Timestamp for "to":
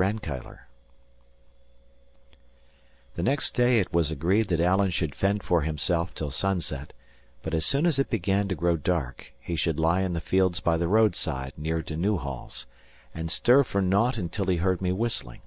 8.46-8.54, 11.82-11.96